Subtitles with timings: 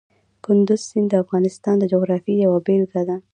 [0.45, 3.17] کندز سیند د افغانستان د جغرافیې یوه بېلګه ده.